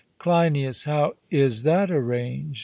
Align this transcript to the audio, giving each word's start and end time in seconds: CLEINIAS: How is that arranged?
CLEINIAS: 0.17 0.85
How 0.85 1.13
is 1.29 1.61
that 1.61 1.91
arranged? 1.91 2.59